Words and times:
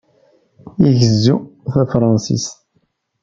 Igezzu 0.89 1.35
tafṛansist. 1.71 2.53